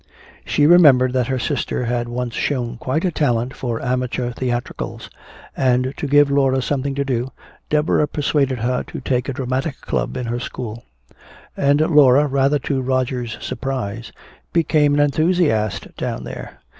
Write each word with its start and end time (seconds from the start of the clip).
She 0.45 0.65
remembered 0.65 1.13
that 1.13 1.27
her 1.27 1.37
sister 1.37 1.85
had 1.85 2.09
once 2.09 2.33
shown 2.33 2.77
quite 2.77 3.05
a 3.05 3.11
talent 3.11 3.53
for 3.55 3.79
amateur 3.83 4.31
theatricals; 4.31 5.11
and 5.55 5.93
to 5.95 6.07
give 6.07 6.31
Laura 6.31 6.59
something 6.63 6.95
to 6.95 7.05
do, 7.05 7.31
Deborah 7.69 8.07
persuaded 8.07 8.57
her 8.61 8.81
to 8.87 8.99
take 8.99 9.29
a 9.29 9.33
dramatic 9.33 9.79
club 9.81 10.17
in 10.17 10.25
her 10.25 10.39
school. 10.39 10.83
And 11.55 11.81
Laura, 11.81 12.25
rather 12.25 12.57
to 12.57 12.81
Roger's 12.81 13.37
surprise, 13.41 14.11
became 14.53 14.95
an 14.95 14.99
enthusiast 15.01 15.95
down 15.97 16.23
there. 16.23 16.61